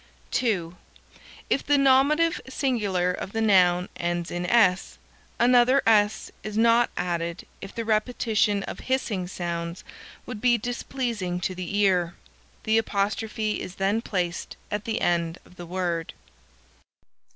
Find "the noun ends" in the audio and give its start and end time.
3.33-4.31